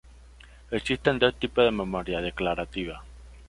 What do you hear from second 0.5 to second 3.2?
Existen dos tipos de memoria declarativa.